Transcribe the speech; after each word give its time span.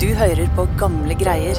Du 0.00 0.06
hører 0.16 0.48
på 0.56 0.64
gamle 0.80 1.12
greier. 1.12 1.58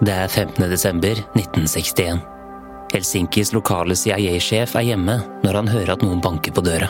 Det 0.00 0.14
er 0.14 0.30
15. 0.30 0.64
desember 0.72 1.20
1961. 1.36 2.22
Helsinkis 2.94 3.52
lokale 3.52 3.92
CIA-sjef 3.92 4.72
er 4.80 4.86
hjemme 4.88 5.18
når 5.44 5.58
han 5.60 5.68
hører 5.68 5.92
at 5.92 6.06
noen 6.06 6.24
banker 6.24 6.56
på 6.56 6.64
døra. 6.64 6.88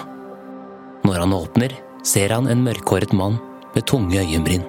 Når 1.03 1.25
han 1.25 1.35
åpner, 1.35 1.75
ser 2.07 2.37
han 2.37 2.47
en 2.47 2.63
mørkhåret 2.63 3.11
mann 3.11 3.41
med 3.75 3.89
tunge 3.91 4.23
øyenbryn. 4.23 4.63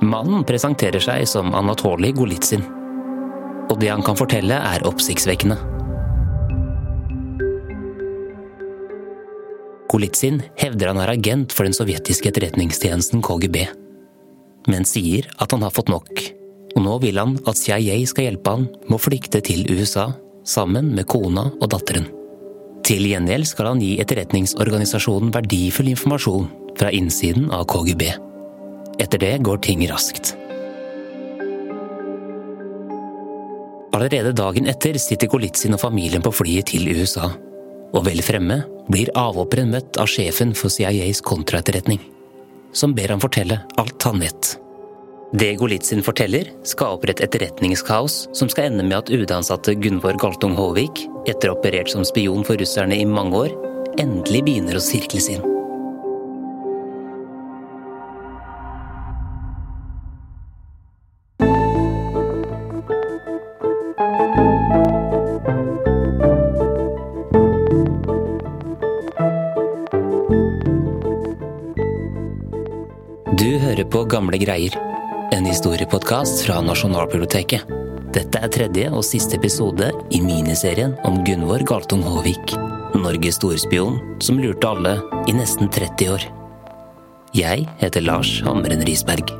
Mannen 0.00 0.48
presenterer 0.48 1.04
seg 1.04 1.28
som 1.28 1.52
Anatolij 1.52 2.16
Golitsyn. 2.16 2.64
Og 3.68 3.76
det 3.82 3.92
han 3.92 4.06
kan 4.06 4.16
fortelle, 4.16 4.56
er 4.56 4.88
oppsiktsvekkende. 4.88 5.60
Golitsyn 9.88 10.42
hevder 10.60 10.92
han 10.92 11.00
er 11.00 11.14
agent 11.14 11.54
for 11.56 11.64
den 11.64 11.76
sovjetiske 11.76 12.28
etterretningstjenesten 12.30 13.22
KGB, 13.24 13.62
men 14.68 14.84
sier 14.88 15.30
at 15.40 15.54
han 15.54 15.64
har 15.64 15.72
fått 15.74 15.88
nok, 15.92 16.12
og 16.76 16.84
nå 16.84 16.98
vil 17.04 17.20
han 17.20 17.38
at 17.48 17.58
CIA 17.60 17.96
skal 18.10 18.28
hjelpe 18.28 18.54
han 18.54 18.66
med 18.84 18.98
å 18.98 19.00
flykte 19.00 19.40
til 19.44 19.64
USA 19.72 20.10
sammen 20.48 20.92
med 20.96 21.08
kona 21.08 21.48
og 21.56 21.70
datteren. 21.72 22.10
Til 22.84 23.04
gjengjeld 23.04 23.48
skal 23.48 23.72
han 23.72 23.80
gi 23.84 23.96
etterretningsorganisasjonen 24.00 25.32
verdifull 25.34 25.90
informasjon 25.92 26.46
fra 26.78 26.92
innsiden 26.94 27.48
av 27.52 27.66
KGB. 27.68 28.04
Etter 29.00 29.20
det 29.24 29.34
går 29.44 29.60
ting 29.64 29.82
raskt. 29.90 30.36
Allerede 33.96 34.32
dagen 34.36 34.68
etter 34.70 34.96
sitter 35.00 35.30
Golitsyn 35.32 35.74
og 35.74 35.82
familien 35.82 36.22
på 36.22 36.32
flyet 36.32 36.70
til 36.70 36.86
USA, 36.92 37.32
og 37.94 38.04
vel 38.06 38.22
fremme 38.24 38.62
blir 38.88 39.10
avhopperen 39.18 39.72
møtt 39.72 39.98
av 40.00 40.08
sjefen 40.10 40.54
for 40.56 40.72
CIAs 40.72 41.20
kontraetterretning, 41.24 42.00
som 42.72 42.94
ber 42.96 43.14
ham 43.14 43.22
fortelle 43.22 43.60
alt 43.80 44.08
han 44.08 44.22
vet. 44.22 44.54
Det 45.36 45.50
Golitsyn 45.60 46.00
forteller, 46.00 46.48
skaper 46.64 47.12
et 47.12 47.20
etterretningskaos 47.26 48.22
som 48.36 48.48
skal 48.48 48.70
ende 48.70 48.86
med 48.86 48.96
at 48.96 49.12
UD-ansatte 49.12 49.74
Gunvor 49.76 50.16
Galtung 50.20 50.56
Håvik, 50.56 51.04
etter 51.28 51.50
å 51.50 51.56
ha 51.56 51.60
operert 51.60 51.92
som 51.92 52.06
spion 52.08 52.46
for 52.48 52.56
russerne 52.60 52.96
i 52.96 53.04
mange 53.04 53.44
år, 53.44 53.54
endelig 54.00 54.46
begynner 54.46 54.80
å 54.80 54.84
sirkles 54.84 55.28
inn. 55.34 55.57
Greier, 74.48 74.72
en 75.32 75.44
historiepodkast 75.44 76.46
fra 76.46 76.62
Nasjonalbiblioteket. 76.64 77.68
Dette 78.14 78.40
er 78.40 78.52
tredje 78.52 78.88
og 78.88 79.04
siste 79.04 79.36
episode 79.36 79.90
i 80.14 80.22
miniserien 80.24 80.94
om 81.04 81.20
Gunvor 81.26 81.64
Galtung 81.68 82.00
Håvik. 82.06 82.56
Norges 82.96 83.36
storspion 83.36 84.00
som 84.24 84.40
lurte 84.40 84.70
alle 84.70 84.96
i 85.28 85.36
nesten 85.36 85.68
30 85.68 86.14
år. 86.14 86.24
Jeg 87.36 87.68
heter 87.82 88.08
Lars 88.08 88.38
Hamren 88.46 88.80
Risberg. 88.88 89.36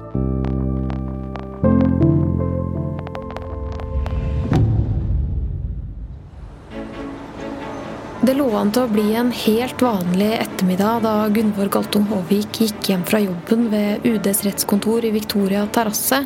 Det 8.28 8.34
lå 8.36 8.44
an 8.60 8.68
til 8.68 8.84
å 8.84 8.90
bli 8.92 9.14
en 9.16 9.30
helt 9.32 9.80
vanlig 9.80 10.26
ettermiddag 10.36 10.98
da 11.00 11.12
Gunvor 11.32 11.70
Galtung 11.72 12.02
Håvik 12.10 12.58
gikk 12.60 12.90
hjem 12.90 13.06
fra 13.08 13.22
jobben 13.22 13.70
ved 13.72 14.04
UDs 14.04 14.42
rettskontor 14.44 15.06
i 15.08 15.14
Victoria 15.14 15.62
terrasse 15.72 16.18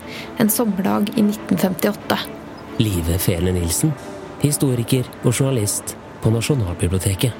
en 0.42 0.50
sommerdag 0.50 1.12
i 1.12 1.22
1958. 1.22 2.18
Live 2.82 3.20
Fele 3.22 3.54
Nilsen, 3.54 3.94
historiker 4.42 5.06
og 5.22 5.30
journalist 5.30 5.94
på 6.24 6.34
Nasjonalbiblioteket. 6.34 7.38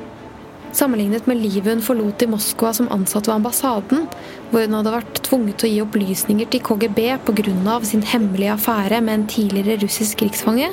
Sammenlignet 0.71 1.27
med 1.27 1.43
livet 1.43 1.67
hun 1.75 1.83
forlot 1.83 2.23
i 2.23 2.29
Moskva 2.31 2.71
som 2.79 2.87
ansatt 2.95 3.27
ved 3.27 3.41
ambassaden, 3.41 4.07
hvor 4.53 4.63
hun 4.63 4.77
hadde 4.79 4.95
vært 4.95 5.25
tvunget 5.27 5.59
til 5.59 5.73
å 5.73 5.73
gi 5.73 5.83
opplysninger 5.89 6.53
til 6.55 6.63
KGB 6.71 7.01
pga. 7.27 7.81
sin 7.83 8.07
hemmelige 8.07 8.55
affære 8.55 9.03
med 9.03 9.15
en 9.15 9.27
tidligere 9.27 9.83
russisk 9.83 10.23
krigsfange, 10.23 10.71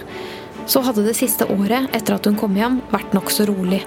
så 0.70 0.84
hadde 0.86 1.06
det 1.08 1.18
siste 1.18 1.48
året 1.50 1.90
etter 1.98 2.16
at 2.16 2.28
hun 2.30 2.38
kom 2.38 2.58
hjem, 2.58 2.80
vært 2.92 3.16
nokså 3.18 3.48
rolig. 3.50 3.82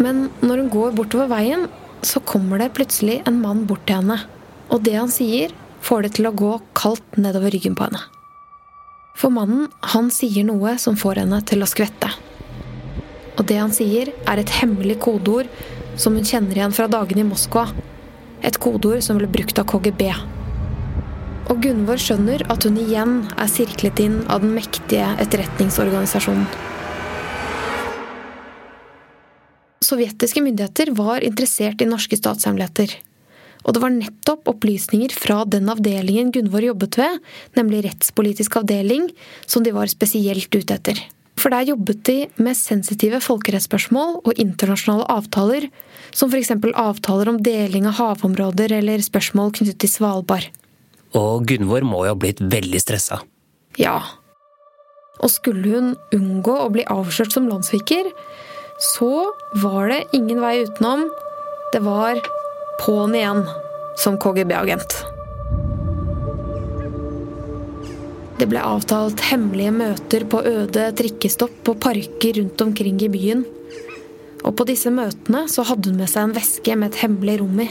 Men 0.00 0.30
når 0.40 0.62
hun 0.62 0.70
går 0.72 0.94
bortover 0.96 1.28
veien, 1.28 1.66
så 2.02 2.22
kommer 2.24 2.62
det 2.62 2.72
plutselig 2.76 3.20
en 3.28 3.42
mann 3.42 3.66
bort 3.68 3.84
til 3.86 4.00
henne. 4.00 4.16
Og 4.72 4.80
det 4.86 4.96
han 4.96 5.12
sier, 5.12 5.52
får 5.82 6.06
det 6.06 6.14
til 6.16 6.30
å 6.30 6.34
gå 6.34 6.52
kaldt 6.78 7.18
nedover 7.20 7.52
ryggen 7.52 7.76
på 7.76 7.84
henne. 7.84 8.00
For 9.18 9.34
mannen, 9.34 9.68
han 9.92 10.08
sier 10.14 10.46
noe 10.48 10.78
som 10.80 10.96
får 10.96 11.20
henne 11.22 11.42
til 11.46 11.62
å 11.62 11.68
skvette. 11.68 12.08
Og 13.36 13.44
det 13.48 13.58
han 13.60 13.74
sier, 13.74 14.12
er 14.28 14.40
et 14.40 14.56
hemmelig 14.62 14.98
kodeord 15.04 15.50
som 16.00 16.16
hun 16.16 16.24
kjenner 16.24 16.56
igjen 16.56 16.74
fra 16.74 16.88
dagene 16.90 17.26
i 17.26 17.28
Moskva. 17.28 17.66
Et 18.42 18.56
kodeord 18.56 19.04
som 19.04 19.20
ble 19.20 19.28
brukt 19.30 19.60
av 19.60 19.68
KGB. 19.68 20.08
Og 21.52 21.58
Gunvor 21.60 22.00
skjønner 22.00 22.40
at 22.48 22.64
hun 22.64 22.78
igjen 22.80 23.10
er 23.36 23.48
sirklet 23.50 23.98
inn 24.00 24.22
av 24.32 24.40
den 24.40 24.54
mektige 24.56 25.04
etterretningsorganisasjonen. 25.20 26.46
Sovjetiske 29.84 30.40
myndigheter 30.40 30.94
var 30.96 31.20
interessert 31.26 31.84
i 31.84 31.88
norske 31.90 32.16
statshemmeligheter. 32.16 32.94
Og 33.66 33.76
det 33.76 33.82
var 33.82 33.92
nettopp 33.92 34.48
opplysninger 34.48 35.12
fra 35.12 35.42
den 35.44 35.68
avdelingen 35.68 36.30
Gunvor 36.32 36.64
jobbet 36.64 36.96
ved, 37.02 37.20
nemlig 37.58 37.82
rettspolitisk 37.84 38.56
avdeling, 38.62 39.10
som 39.44 39.60
de 39.66 39.76
var 39.76 39.92
spesielt 39.92 40.48
ute 40.56 40.78
etter. 40.78 41.04
For 41.36 41.52
der 41.52 41.68
jobbet 41.68 42.00
de 42.08 42.16
med 42.40 42.56
sensitive 42.56 43.20
folkerettsspørsmål 43.20 44.22
og 44.22 44.40
internasjonale 44.40 45.04
avtaler, 45.12 45.68
som 46.16 46.32
f.eks. 46.32 46.56
avtaler 46.56 47.34
om 47.34 47.44
deling 47.44 47.92
av 47.92 48.00
havområder 48.00 48.78
eller 48.80 49.04
spørsmål 49.04 49.52
knyttet 49.60 49.82
til 49.84 49.96
Svalbard. 49.98 50.48
Og 51.18 51.46
Gunvor 51.48 51.84
må 51.84 52.04
jo 52.06 52.14
ha 52.14 52.18
blitt 52.18 52.40
veldig 52.40 52.80
stressa. 52.80 53.20
Ja. 53.80 53.98
Og 55.22 55.30
skulle 55.32 55.74
hun 55.74 55.92
unngå 56.14 56.54
å 56.64 56.70
bli 56.72 56.86
avslørt 56.90 57.34
som 57.34 57.48
landssviker, 57.50 58.08
så 58.96 59.28
var 59.62 59.92
det 59.92 60.00
ingen 60.16 60.40
vei 60.42 60.62
utenom. 60.64 61.06
Det 61.72 61.82
var 61.84 62.20
på'n 62.82 63.16
igjen 63.16 63.44
som 64.00 64.18
KGB-agent. 64.20 65.02
Det 68.40 68.48
ble 68.50 68.58
avtalt 68.64 69.20
hemmelige 69.28 69.70
møter 69.76 70.24
på 70.26 70.40
øde 70.48 70.88
trikkestopp 70.98 71.68
og 71.70 71.78
parker 71.84 72.40
rundt 72.40 72.64
omkring 72.64 72.98
i 73.04 73.10
byen. 73.12 73.44
Og 74.42 74.56
på 74.58 74.66
disse 74.66 74.90
møtene 74.90 75.44
så 75.52 75.62
hadde 75.68 75.92
hun 75.92 76.00
med 76.00 76.10
seg 76.10 76.26
en 76.26 76.34
veske 76.34 76.74
med 76.74 76.90
et 76.90 77.02
hemmelig 77.04 77.38
rom 77.44 77.60
i. 77.62 77.68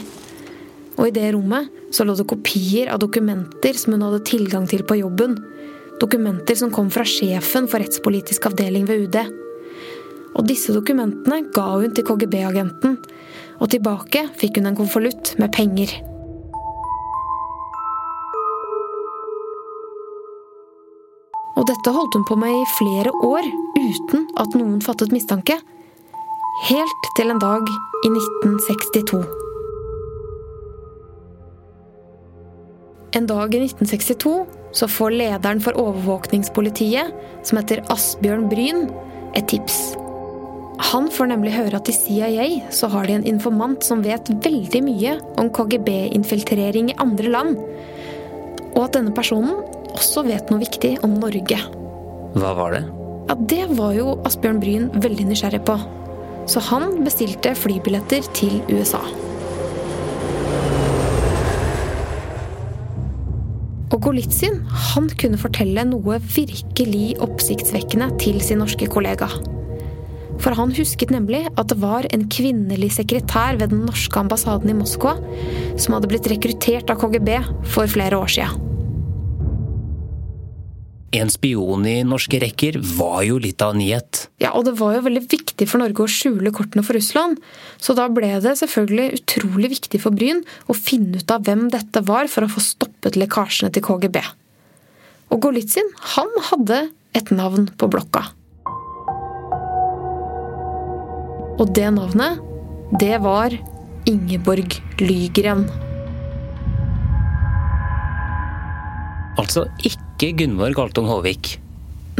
Og 0.98 1.08
i 1.08 1.14
det 1.14 1.30
rommet 1.34 1.70
så 1.94 2.04
lå 2.04 2.14
det 2.18 2.28
kopier 2.28 2.90
av 2.92 3.00
dokumenter 3.02 3.76
som 3.78 3.94
hun 3.94 4.04
hadde 4.04 4.24
tilgang 4.28 4.66
til 4.68 4.84
på 4.84 4.98
jobben. 5.00 5.38
Dokumenter 6.02 6.58
som 6.58 6.72
kom 6.74 6.90
fra 6.92 7.06
sjefen 7.08 7.68
for 7.70 7.82
rettspolitisk 7.82 8.50
avdeling 8.50 8.86
ved 8.88 9.06
UD. 9.06 9.18
Og 10.36 10.46
disse 10.48 10.72
dokumentene 10.74 11.42
ga 11.54 11.66
hun 11.76 11.92
til 11.94 12.06
KGB-agenten, 12.08 12.96
og 13.60 13.68
tilbake 13.72 14.26
fikk 14.40 14.58
hun 14.58 14.70
en 14.70 14.78
konvolutt 14.78 15.34
med 15.40 15.52
penger. 15.54 15.92
Og 21.52 21.68
dette 21.68 21.92
holdt 21.94 22.16
hun 22.16 22.26
på 22.26 22.36
med 22.40 22.56
i 22.56 22.64
flere 22.78 23.12
år 23.22 23.46
uten 23.76 24.26
at 24.40 24.56
noen 24.58 24.80
fattet 24.82 25.14
mistanke. 25.14 25.60
Helt 26.66 27.08
til 27.16 27.30
en 27.30 27.40
dag 27.42 27.68
i 28.02 28.10
1962. 28.10 29.51
En 33.14 33.26
dag 33.28 33.54
i 33.54 33.58
1962 33.60 34.46
så 34.72 34.86
får 34.88 35.10
lederen 35.12 35.58
for 35.60 35.76
overvåkningspolitiet, 35.76 37.10
som 37.44 37.58
heter 37.60 37.82
Asbjørn 37.92 38.46
Bryn, 38.48 38.86
et 39.36 39.44
tips. 39.52 39.92
Han 40.92 41.10
får 41.12 41.28
nemlig 41.28 41.52
høre 41.52 41.76
at 41.76 41.90
i 41.92 41.94
CIA 41.96 42.46
så 42.72 42.88
har 42.94 43.06
de 43.06 43.18
en 43.18 43.26
informant 43.28 43.84
som 43.84 44.00
vet 44.04 44.30
veldig 44.44 44.80
mye 44.86 45.12
om 45.40 45.50
KGB-infiltrering 45.52 46.88
i 46.88 46.96
andre 47.04 47.34
land. 47.34 47.60
Og 48.72 48.86
at 48.86 48.96
denne 48.96 49.12
personen 49.12 49.60
også 49.92 50.24
vet 50.24 50.48
noe 50.48 50.62
viktig 50.62 50.94
om 51.04 51.18
Norge. 51.20 51.58
Hva 52.32 52.54
var 52.56 52.78
det? 52.78 52.86
Ja, 53.28 53.36
Det 53.36 53.66
var 53.76 53.92
jo 53.92 54.16
Asbjørn 54.24 54.62
Bryn 54.62 54.88
veldig 55.04 55.28
nysgjerrig 55.28 55.60
på. 55.68 55.76
Så 56.48 56.64
han 56.72 57.04
bestilte 57.04 57.52
flybilletter 57.54 58.24
til 58.32 58.56
USA. 58.72 59.04
Og 63.92 64.00
Golitsyn 64.06 64.62
han 64.92 65.10
kunne 65.20 65.40
fortelle 65.40 65.84
noe 65.88 66.18
virkelig 66.34 67.18
oppsiktsvekkende 67.24 68.08
til 68.22 68.40
sin 68.44 68.62
norske 68.62 68.88
kollega. 68.92 69.28
For 70.42 70.56
han 70.58 70.72
husket 70.74 71.12
nemlig 71.14 71.44
at 71.52 71.68
det 71.70 71.78
var 71.82 72.08
en 72.10 72.26
kvinnelig 72.32 72.94
sekretær 72.96 73.60
ved 73.60 73.70
den 73.74 73.84
norske 73.86 74.18
ambassaden 74.18 74.72
i 74.72 74.76
Moskva 74.78 75.18
som 75.76 75.94
hadde 75.94 76.10
blitt 76.10 76.28
rekruttert 76.32 76.90
av 76.90 77.02
KGB 77.04 77.36
for 77.74 77.90
flere 77.90 78.18
år 78.18 78.32
siden. 78.32 78.71
En 81.12 81.28
spion 81.28 81.84
i 81.84 81.98
norske 82.08 82.38
rekker 82.40 82.78
var 82.96 83.18
jo 83.26 83.36
litt 83.42 83.60
av 83.60 83.74
en 83.74 83.82
nyhet. 83.82 84.22
Ja, 84.40 84.54
og 84.56 84.64
det 84.64 84.78
var 84.78 84.94
jo 84.96 85.02
veldig 85.04 85.26
viktig 85.28 85.66
for 85.68 85.82
Norge 85.82 86.06
å 86.06 86.08
skjule 86.08 86.52
kortene 86.56 86.84
for 86.86 86.96
Russland. 86.96 87.40
Så 87.76 87.92
da 87.98 88.06
ble 88.08 88.30
det 88.40 88.54
selvfølgelig 88.62 89.18
utrolig 89.18 89.74
viktig 89.74 90.00
for 90.00 90.16
Bryn 90.16 90.40
å 90.72 90.76
finne 90.76 91.20
ut 91.20 91.34
av 91.34 91.44
hvem 91.44 91.66
dette 91.72 92.00
var, 92.08 92.30
for 92.32 92.46
å 92.46 92.52
få 92.54 92.64
stoppet 92.64 93.18
lekkasjene 93.20 93.68
til 93.74 93.84
KGB. 93.84 94.22
Og 95.36 95.42
Golitsyn, 95.44 95.90
han 96.16 96.32
hadde 96.48 96.86
et 97.16 97.32
navn 97.34 97.68
på 97.76 97.90
blokka. 97.92 98.30
Og 101.60 101.68
det 101.76 101.90
navnet, 101.92 102.40
det 103.00 103.18
var 103.20 103.52
Ingeborg 104.08 104.78
Lygren. 105.04 105.66
Altså 109.36 109.66
ikke 109.84 110.11
Gunvor 110.30 110.70
Galtung 110.76 111.08
Håvik. 111.10 111.56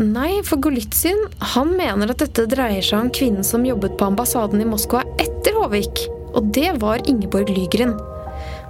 Nei, 0.01 0.41
for 0.43 0.59
Golitsyn 0.65 1.19
han 1.53 1.75
mener 1.79 2.11
at 2.11 2.23
dette 2.25 2.49
dreier 2.51 2.83
seg 2.83 3.05
om 3.05 3.11
kvinnen 3.15 3.47
som 3.47 3.67
jobbet 3.69 3.95
på 4.01 4.09
ambassaden 4.09 4.63
i 4.65 4.67
Moskva 4.67 5.05
etter 5.23 5.55
Håvik. 5.61 6.07
Og 6.33 6.49
det 6.57 6.73
var 6.83 7.05
Ingeborg 7.07 7.53
Lygren. 7.53 7.95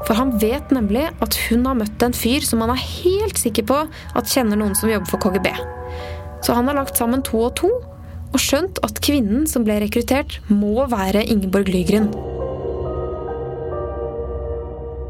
For 0.02 0.18
han 0.18 0.34
vet 0.42 0.74
nemlig 0.74 1.06
at 1.24 1.38
hun 1.46 1.64
har 1.68 1.78
møtt 1.78 2.04
en 2.04 2.16
fyr 2.16 2.44
som 2.44 2.60
han 2.64 2.74
er 2.74 2.82
helt 2.82 3.38
sikker 3.40 3.64
på 3.70 3.78
at 3.86 4.34
kjenner 4.34 4.58
noen 4.60 4.76
som 4.76 4.90
jobber 4.90 5.14
for 5.14 5.22
KGB. 5.22 5.48
Så 6.42 6.58
han 6.58 6.68
har 6.68 6.80
lagt 6.82 6.98
sammen 6.98 7.24
to 7.24 7.46
og 7.46 7.54
to 7.62 7.70
og 8.32 8.40
skjønt 8.40 8.82
at 8.84 9.00
kvinnen 9.04 9.46
som 9.48 9.64
ble 9.64 9.78
rekruttert, 9.82 10.40
må 10.48 10.88
være 10.90 11.24
Ingeborg 11.28 11.68
Lygren. 11.70 12.08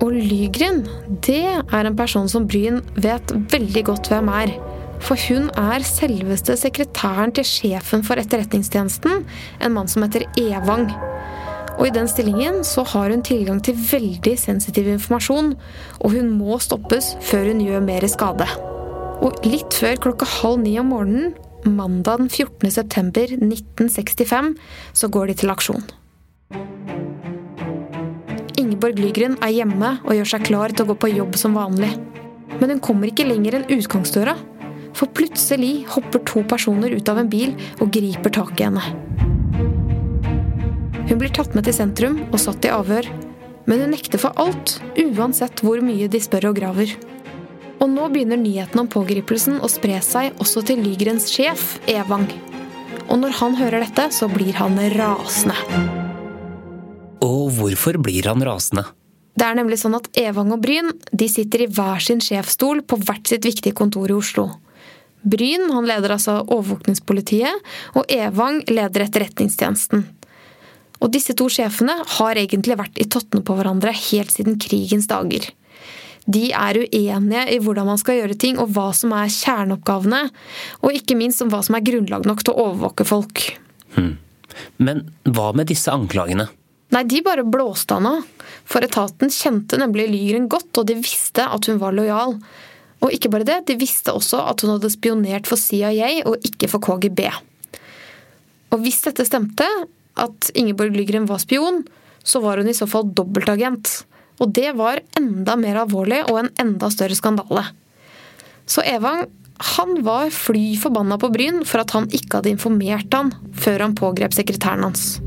Og 0.03 0.17
Lygren, 0.17 0.83
det 1.23 1.45
er 1.47 1.87
en 1.87 1.97
person 1.97 2.27
som 2.31 2.49
Bryn 2.51 2.81
vet 2.99 3.33
veldig 3.53 3.85
godt 3.87 4.09
hvem 4.11 4.31
er. 4.35 4.57
For 5.03 5.19
hun 5.29 5.47
er 5.59 5.85
selveste 5.87 6.57
sekretæren 6.59 7.31
til 7.35 7.47
sjefen 7.47 8.03
for 8.07 8.19
Etterretningstjenesten, 8.19 9.23
en 9.63 9.75
mann 9.75 9.91
som 9.91 10.03
heter 10.03 10.27
Evang. 10.39 10.89
Og 11.79 11.87
i 11.87 11.95
den 11.95 12.11
stillingen 12.11 12.61
så 12.67 12.85
har 12.93 13.15
hun 13.15 13.23
tilgang 13.27 13.63
til 13.63 13.79
veldig 13.79 14.35
sensitiv 14.39 14.91
informasjon, 14.91 15.55
og 16.03 16.19
hun 16.19 16.35
må 16.35 16.59
stoppes 16.63 17.15
før 17.23 17.53
hun 17.53 17.63
gjør 17.63 17.87
mer 17.87 18.07
skade. 18.11 18.51
Og 19.23 19.39
litt 19.47 19.79
før 19.79 20.03
klokka 20.03 20.27
halv 20.41 20.63
ni 20.67 20.77
om 20.83 20.91
morgenen, 20.91 21.35
mandag 21.63 22.25
den 22.25 22.31
14. 22.31 22.75
september 22.75 23.39
1965, 23.39 24.55
så 24.99 25.15
går 25.15 25.31
de 25.31 25.43
til 25.43 25.55
aksjon. 25.55 25.85
Ingeborg 28.73 28.97
Lygren 29.03 29.35
er 29.45 29.53
hjemme 29.53 29.89
og 30.01 30.15
gjør 30.17 30.29
seg 30.31 30.47
klar 30.47 30.73
til 30.73 30.87
å 30.87 30.93
gå 30.93 30.95
på 31.03 31.11
jobb 31.13 31.35
som 31.37 31.59
vanlig. 31.59 31.91
Men 32.57 32.73
hun 32.73 32.81
kommer 32.81 33.11
ikke 33.11 33.27
lenger 33.29 33.59
enn 33.59 33.67
utgangsdøra. 33.75 34.33
For 34.97 35.13
plutselig 35.13 35.85
hopper 35.93 36.23
to 36.29 36.41
personer 36.49 36.95
ut 36.97 37.11
av 37.13 37.21
en 37.21 37.29
bil 37.29 37.53
og 37.83 37.93
griper 37.93 38.33
tak 38.33 38.57
i 38.61 38.71
henne. 38.71 38.85
Hun 41.11 41.21
blir 41.21 41.33
tatt 41.37 41.53
med 41.53 41.69
til 41.69 41.77
sentrum 41.77 42.17
og 42.31 42.41
satt 42.41 42.65
i 42.65 42.73
avhør. 42.73 43.11
Men 43.69 43.85
hun 43.85 43.93
nekter 43.93 44.21
for 44.23 44.33
alt, 44.41 44.79
uansett 44.97 45.61
hvor 45.61 45.85
mye 45.85 46.09
de 46.09 46.21
spør 46.23 46.49
og 46.51 46.57
graver. 46.57 46.95
Og 47.77 47.91
nå 47.93 48.09
begynner 48.15 48.41
nyheten 48.41 48.81
om 48.81 48.89
pågripelsen 48.89 49.61
å 49.61 49.69
spre 49.69 50.01
seg 50.05 50.41
også 50.41 50.65
til 50.71 50.81
Lygrens 50.81 51.29
sjef, 51.35 51.77
Evang. 51.93 52.31
Og 53.11 53.21
når 53.21 53.37
han 53.43 53.59
hører 53.61 53.85
dette, 53.85 54.09
så 54.17 54.33
blir 54.33 54.57
han 54.57 54.81
rasende. 54.97 56.02
Og 57.23 57.53
hvorfor 57.57 57.99
blir 58.03 58.27
han 58.29 58.43
rasende? 58.45 58.85
Det 59.33 59.47
er 59.47 59.57
nemlig 59.57 59.79
sånn 59.81 59.97
at 59.97 60.11
Evang 60.19 60.53
og 60.53 60.61
Bryn 60.65 60.91
de 61.09 61.29
sitter 61.31 61.65
i 61.65 61.71
hver 61.73 62.03
sin 62.05 62.21
sjefsstol 62.21 62.83
på 62.85 62.99
hvert 63.01 63.31
sitt 63.31 63.47
viktige 63.49 63.77
kontor 63.77 64.11
i 64.13 64.17
Oslo. 64.19 64.49
Bryn 65.23 65.71
han 65.71 65.87
leder 65.87 66.17
altså 66.17 66.41
overvåkningspolitiet, 66.43 67.71
og 67.97 68.11
Evang 68.13 68.61
leder 68.69 69.07
Etterretningstjenesten. 69.07 70.05
Og 71.03 71.11
disse 71.15 71.35
to 71.39 71.49
sjefene 71.51 71.95
har 72.19 72.39
egentlig 72.39 72.77
vært 72.79 72.99
i 73.01 73.09
tottene 73.11 73.45
på 73.47 73.57
hverandre 73.59 73.95
helt 73.95 74.35
siden 74.35 74.59
krigens 74.63 75.09
dager. 75.11 75.47
De 76.31 76.45
er 76.55 76.79
uenige 76.79 77.47
i 77.51 77.59
hvordan 77.63 77.89
man 77.89 77.99
skal 77.99 78.21
gjøre 78.21 78.39
ting, 78.39 78.59
og 78.63 78.75
hva 78.75 78.91
som 78.95 79.15
er 79.17 79.31
kjerneoppgavene. 79.33 80.23
Og 80.83 80.99
ikke 80.99 81.19
minst 81.19 81.43
om 81.43 81.51
hva 81.51 81.63
som 81.67 81.79
er 81.79 81.87
grunnlag 81.87 82.27
nok 82.29 82.45
til 82.45 82.55
å 82.55 82.69
overvåke 82.69 83.07
folk. 83.07 83.47
Hmm. 83.97 84.15
Men 84.79 85.07
hva 85.27 85.51
med 85.57 85.71
disse 85.73 85.91
anklagene? 85.91 86.47
Nei, 86.93 87.07
de 87.09 87.23
bare 87.25 87.45
blåste 87.49 87.97
han 87.97 88.09
av. 88.09 88.27
For 88.69 88.85
etaten 88.85 89.33
kjente 89.33 89.79
nemlig 89.81 90.11
Lygren 90.11 90.49
godt, 90.53 90.71
og 90.77 90.89
de 90.91 90.99
visste 91.01 91.47
at 91.49 91.69
hun 91.69 91.81
var 91.81 91.97
lojal. 91.97 92.37
Og 93.03 93.17
ikke 93.17 93.33
bare 93.33 93.49
det, 93.49 93.63
de 93.71 93.79
visste 93.81 94.13
også 94.15 94.43
at 94.53 94.63
hun 94.63 94.75
hadde 94.75 94.93
spionert 94.93 95.49
for 95.51 95.61
CIA 95.61 96.21
og 96.29 96.45
ikke 96.47 96.69
for 96.71 96.85
KGB. 96.85 97.25
Og 98.73 98.85
hvis 98.85 99.03
dette 99.05 99.27
stemte, 99.29 99.67
at 100.21 100.53
Ingeborg 100.59 100.95
Lygren 100.97 101.27
var 101.29 101.41
spion, 101.43 101.83
så 102.23 102.43
var 102.45 102.61
hun 102.61 102.71
i 102.71 102.77
så 102.77 102.87
fall 102.87 103.09
dobbeltagent. 103.17 104.03
Og 104.41 104.53
det 104.55 104.73
var 104.79 105.03
enda 105.19 105.57
mer 105.61 105.83
alvorlig 105.83 106.23
og 106.29 106.43
en 106.43 106.53
enda 106.61 106.91
større 106.93 107.17
skandale. 107.19 107.67
Så 108.69 108.85
Evang 108.87 109.27
han 109.77 109.99
var 110.03 110.31
fly 110.35 110.73
forbanna 110.81 111.19
på 111.23 111.31
Bryn 111.31 111.63
for 111.69 111.83
at 111.83 111.93
han 111.95 112.09
ikke 112.11 112.41
hadde 112.41 112.55
informert 112.55 113.15
han 113.15 113.35
før 113.55 113.87
han 113.87 113.99
pågrep 113.99 114.35
sekretæren 114.35 114.89
hans. 114.89 115.21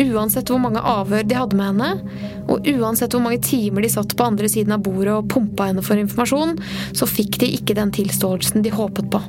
Uansett 0.00 0.48
hvor 0.48 0.60
mange 0.62 0.80
avhør 0.80 1.26
de 1.28 1.36
hadde 1.36 1.58
med 1.58 1.72
henne, 1.72 2.18
og 2.50 2.66
uansett 2.72 3.12
hvor 3.12 3.24
mange 3.24 3.42
timer 3.44 3.84
de 3.84 3.92
satt 3.92 4.14
på 4.16 4.26
andre 4.26 4.48
siden 4.48 4.74
av 4.76 4.84
bordet 4.86 5.12
og 5.12 5.28
pumpa 5.32 5.68
henne 5.68 5.84
for 5.84 6.00
informasjon, 6.00 6.56
så 6.96 7.08
fikk 7.08 7.40
de 7.42 7.50
ikke 7.58 7.76
den 7.76 7.92
tilståelsen 7.94 8.64
de 8.64 8.72
håpet 8.74 9.10
på. 9.12 9.22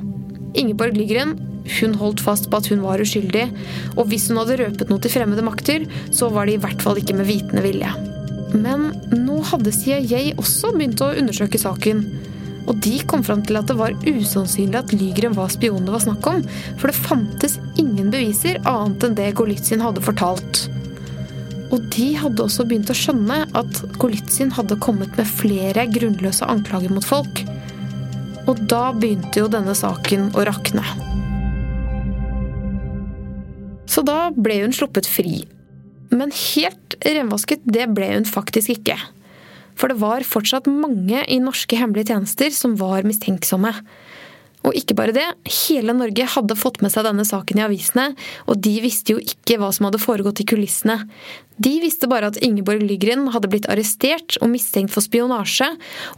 Ingeborg 0.58 0.96
Lygren 0.96 1.36
hun 1.78 1.94
holdt 1.94 2.22
fast 2.24 2.48
på 2.50 2.58
at 2.58 2.68
hun 2.72 2.82
var 2.82 3.02
uskyldig, 3.02 3.44
og 3.94 4.08
hvis 4.10 4.28
hun 4.30 4.40
hadde 4.40 4.58
røpet 4.62 4.90
noe 4.90 5.02
til 5.02 5.12
fremmede 5.14 5.44
makter, 5.46 5.86
så 6.14 6.30
var 6.32 6.48
det 6.48 6.56
i 6.56 6.62
hvert 6.62 6.82
fall 6.82 6.98
ikke 6.98 7.16
med 7.18 7.28
vitende 7.28 7.62
vilje. 7.64 7.92
Men 8.52 8.90
nå 9.14 9.38
hadde 9.48 9.72
CIA 9.72 10.34
også 10.40 10.74
begynt 10.74 11.00
å 11.04 11.12
undersøke 11.16 11.60
saken. 11.60 12.02
Og 12.70 12.78
de 12.84 12.98
kom 13.10 13.24
fram 13.26 13.42
til 13.46 13.58
at 13.58 13.70
det 13.70 13.78
var 13.78 13.94
usannsynlig 14.06 14.78
at 14.78 14.92
Lygren 14.94 15.34
var 15.34 15.50
spion 15.50 15.86
det 15.86 15.94
var 15.94 16.04
snakk 16.04 16.26
om, 16.30 16.42
for 16.78 16.90
det 16.90 16.98
fantes 16.98 17.56
beviser 18.12 18.60
annet 18.68 19.06
enn 19.08 19.16
det 19.18 19.32
Golitsyn 19.38 19.82
hadde 19.82 20.04
fortalt. 20.04 20.66
Og 21.72 21.80
de 21.94 22.10
hadde 22.20 22.44
også 22.44 22.66
begynt 22.68 22.92
å 22.92 22.96
skjønne 22.96 23.38
at 23.56 23.80
Golitsyn 24.00 24.52
hadde 24.52 24.80
kommet 24.84 25.14
med 25.16 25.28
flere 25.28 25.86
grunnløse 25.88 26.44
anklager 26.44 26.92
mot 26.92 27.06
folk. 27.06 27.42
Og 28.50 28.60
da 28.68 28.90
begynte 28.92 29.40
jo 29.40 29.48
denne 29.50 29.74
saken 29.78 30.30
å 30.36 30.44
rakne. 30.48 30.84
Så 33.88 34.04
da 34.04 34.30
ble 34.36 34.62
hun 34.62 34.76
sluppet 34.76 35.08
fri. 35.08 35.42
Men 36.12 36.32
helt 36.34 36.96
renvasket, 37.04 37.64
det 37.64 37.88
ble 37.96 38.10
hun 38.14 38.28
faktisk 38.28 38.74
ikke. 38.76 38.98
For 39.78 39.88
det 39.88 40.00
var 40.02 40.26
fortsatt 40.28 40.68
mange 40.68 41.22
i 41.24 41.40
norske 41.40 41.78
hemmelige 41.78 42.12
tjenester 42.12 42.52
som 42.52 42.76
var 42.80 43.06
mistenksomme. 43.08 43.72
Og 44.62 44.76
ikke 44.78 44.94
bare 44.98 45.14
det, 45.14 45.26
hele 45.66 45.94
Norge 45.96 46.26
hadde 46.36 46.56
fått 46.58 46.80
med 46.84 46.92
seg 46.94 47.06
denne 47.08 47.24
saken 47.26 47.58
i 47.58 47.64
avisene, 47.66 48.12
og 48.46 48.60
de 48.62 48.76
visste 48.84 49.16
jo 49.16 49.22
ikke 49.22 49.58
hva 49.60 49.72
som 49.74 49.88
hadde 49.88 50.02
foregått 50.02 50.42
i 50.44 50.46
kulissene. 50.48 51.00
De 51.62 51.74
visste 51.82 52.08
bare 52.10 52.30
at 52.30 52.38
Ingeborg 52.42 52.84
Lygren 52.86 53.28
hadde 53.34 53.50
blitt 53.50 53.68
arrestert 53.70 54.38
og 54.40 54.52
mistenkt 54.54 54.94
for 54.94 55.04
spionasje, 55.04 55.68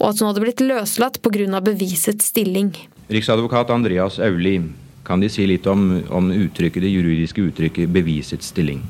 og 0.01 0.07
at 0.11 0.21
hun 0.21 0.31
hadde 0.31 0.45
blitt 0.45 0.65
løslatt 0.65 1.21
pga. 1.25 1.61
bevisets 1.65 2.33
stilling. 2.33 2.75
Riksadvokat 3.09 3.71
Andreas 3.71 4.19
Auli, 4.19 4.61
kan 5.05 5.21
De 5.21 5.29
si 5.29 5.45
litt 5.47 5.67
om, 5.67 6.03
om 6.09 6.31
uttrykket, 6.33 6.83
det 6.83 6.89
juridiske 6.89 7.43
uttrykket 7.43 7.93
'bevisets 7.93 8.53
stilling'? 8.53 8.81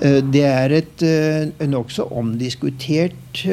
Det 0.00 0.44
er 0.44 0.72
et 0.72 1.02
nokså 1.68 2.08
omdiskutert 2.12 3.44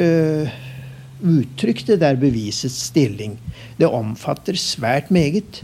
uttrykk, 1.22 1.86
det 1.88 2.00
der 2.04 2.20
bevisets 2.20 2.88
stilling. 2.90 3.38
Det 3.78 3.90
omfatter 3.90 4.58
svært 4.60 5.12
meget. 5.14 5.62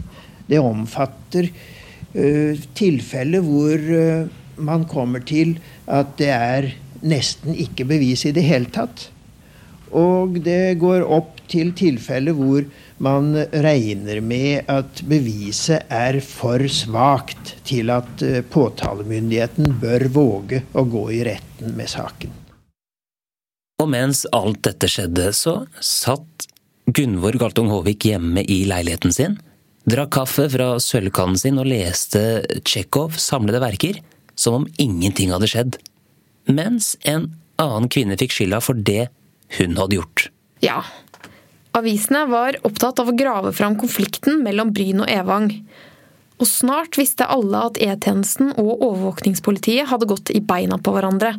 Det 0.48 0.60
omfatter 0.60 1.48
uh, 1.48 2.64
tilfeller 2.76 3.44
hvor 3.44 3.88
uh, 3.90 4.30
man 4.56 4.84
kommer 4.88 5.24
til 5.26 5.56
at 5.90 6.14
det 6.20 6.30
er 6.30 6.70
nesten 7.04 7.56
ikke 7.56 7.86
bevis 7.88 8.24
i 8.28 8.34
det 8.36 8.44
hele 8.46 8.70
tatt. 8.72 9.08
Og 9.94 10.40
det 10.42 10.76
går 10.80 11.04
opp 11.06 11.42
til 11.50 11.70
tilfeller 11.76 12.34
hvor 12.34 12.64
man 13.04 13.34
regner 13.52 14.20
med 14.24 14.70
at 14.70 15.02
beviset 15.06 15.90
er 15.92 16.20
for 16.24 16.62
svakt 16.70 17.56
til 17.68 17.92
at 17.94 18.24
uh, 18.24 18.40
påtalemyndigheten 18.42 19.76
bør 19.82 20.08
våge 20.14 20.64
å 20.74 20.86
gå 20.88 21.10
i 21.18 21.26
retten 21.32 21.76
med 21.78 21.90
saken. 21.90 22.43
Og 23.84 23.90
mens 23.92 24.22
alt 24.32 24.62
dette 24.64 24.88
skjedde, 24.88 25.28
så 25.36 25.66
satt 25.84 26.46
Gunvor 26.88 27.36
Galtung 27.40 27.68
Håvik 27.68 28.06
hjemme 28.08 28.40
i 28.48 28.62
leiligheten 28.68 29.12
sin 29.12 29.36
drakk 29.84 30.14
kaffe 30.16 30.46
fra 30.48 30.78
sølvkannen 30.80 31.36
sin 31.36 31.60
og 31.60 31.68
leste 31.68 32.20
Tsjekhov 32.64 33.18
samlede 33.20 33.60
verker 33.60 33.98
som 34.40 34.62
om 34.62 34.68
ingenting 34.80 35.34
hadde 35.34 35.50
skjedd. 35.50 35.76
Mens 36.48 36.94
en 37.04 37.34
annen 37.60 37.90
kvinne 37.92 38.16
fikk 38.16 38.32
skylda 38.32 38.62
for 38.64 38.80
det 38.88 39.10
hun 39.58 39.76
hadde 39.76 39.98
gjort. 39.98 40.28
Ja. 40.64 40.80
Avisene 41.76 42.24
var 42.30 42.56
opptatt 42.64 43.02
av 43.02 43.10
å 43.12 43.16
grave 43.18 43.52
fram 43.52 43.76
konflikten 43.76 44.40
mellom 44.46 44.72
Bryn 44.72 45.04
og 45.04 45.12
Evang. 45.12 45.50
Og 46.40 46.48
snart 46.48 46.96
visste 46.96 47.28
alle 47.28 47.66
at 47.68 47.76
E-tjenesten 47.82 48.54
og 48.56 48.80
overvåkningspolitiet 48.80 49.92
hadde 49.92 50.08
gått 50.08 50.32
i 50.32 50.40
beina 50.42 50.80
på 50.80 50.96
hverandre. 50.96 51.36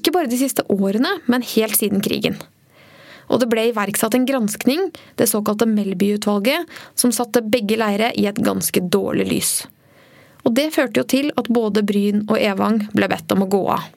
Ikke 0.00 0.14
bare 0.16 0.30
de 0.32 0.38
siste 0.40 0.64
årene, 0.72 1.18
men 1.28 1.44
helt 1.44 1.76
siden 1.76 2.00
krigen. 2.00 2.38
Og 3.30 3.42
det 3.42 3.50
ble 3.52 3.68
iverksatt 3.68 4.16
en 4.16 4.26
granskning, 4.26 4.88
det 5.20 5.28
såkalte 5.30 5.68
Melby-utvalget, 5.68 6.66
som 6.98 7.12
satte 7.14 7.44
begge 7.44 7.76
leire 7.78 8.10
i 8.16 8.26
et 8.30 8.40
ganske 8.40 8.82
dårlig 8.88 9.28
lys. 9.28 9.52
Og 10.42 10.56
det 10.56 10.70
førte 10.74 11.02
jo 11.02 11.06
til 11.06 11.30
at 11.38 11.50
både 11.52 11.84
Bryn 11.86 12.24
og 12.30 12.38
Evang 12.40 12.86
ble 12.96 13.10
bedt 13.12 13.30
om 13.36 13.44
å 13.44 13.50
gå 13.52 13.64
av. 13.76 13.88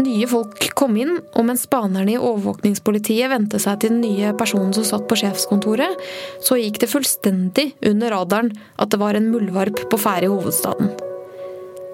Nye 0.00 0.24
folk 0.26 0.64
kom 0.78 0.96
inn, 0.96 1.18
og 1.36 1.44
mens 1.44 1.66
spanerne 1.68 2.14
i 2.14 2.18
overvåkningspolitiet 2.18 3.28
vendte 3.30 3.60
seg 3.60 3.82
til 3.82 3.92
den 3.92 4.00
nye 4.00 4.32
personen 4.38 4.72
som 4.74 4.86
satt 4.88 5.04
på 5.10 5.18
sjefskontoret, 5.20 6.00
så 6.40 6.56
gikk 6.56 6.80
det 6.80 6.90
fullstendig 6.90 7.66
under 7.92 8.16
radaren 8.16 8.50
at 8.80 8.90
det 8.90 9.02
var 9.02 9.18
en 9.18 9.28
muldvarp 9.30 9.84
på 9.92 10.00
ferde 10.00 10.30
i 10.30 10.32
hovedstaden. 10.32 11.09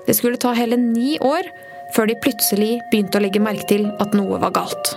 Det 0.07 0.15
skulle 0.15 0.41
ta 0.41 0.55
hele 0.57 0.79
ni 0.81 1.17
år 1.19 1.49
før 1.95 2.11
de 2.11 2.19
plutselig 2.23 2.77
begynte 2.91 3.19
å 3.19 3.25
legge 3.25 3.43
merke 3.43 3.67
til 3.71 3.89
at 4.03 4.15
noe 4.17 4.41
var 4.43 4.55
galt. 4.57 4.93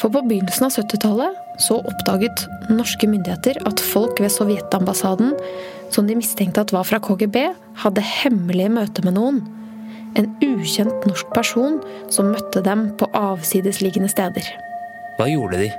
For 0.00 0.10
på 0.10 0.22
begynnelsen 0.26 0.66
av 0.66 0.74
70-tallet 0.74 1.60
så 1.62 1.78
oppdaget 1.78 2.46
norske 2.72 3.06
myndigheter 3.06 3.60
at 3.68 3.82
folk 3.92 4.18
ved 4.22 4.32
Sovjetambassaden, 4.34 5.34
som 5.94 6.08
de 6.08 6.16
mistenkte 6.18 6.64
at 6.64 6.72
var 6.74 6.86
fra 6.88 6.98
KGB, 7.02 7.36
hadde 7.84 8.10
hemmelige 8.22 8.72
møter 8.72 9.06
med 9.06 9.18
noen 9.18 9.42
en 10.18 10.28
ukjent 10.44 11.06
norsk 11.08 11.30
person 11.32 11.78
som 12.12 12.32
møtte 12.32 12.62
dem 12.64 12.90
på 13.00 13.08
avsidesliggende 13.16 14.10
steder. 14.12 14.44
Hva 15.18 15.28
gjorde 15.30 15.62
de? 15.62 15.70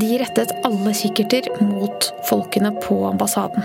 De 0.00 0.16
rettet 0.18 0.50
alle 0.66 0.94
kikkerter 0.96 1.46
mot 1.62 2.08
folkene 2.26 2.72
på 2.82 2.98
ambassaden. 3.06 3.62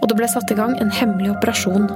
Og 0.00 0.10
det 0.10 0.18
ble 0.18 0.28
satt 0.30 0.50
i 0.50 0.58
gang 0.58 0.74
en 0.82 0.90
hemmelig 0.92 1.32
operasjon. 1.36 1.86